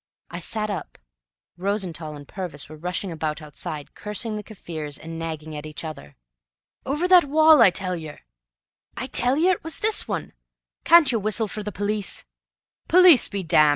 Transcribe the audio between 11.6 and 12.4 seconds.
the police?"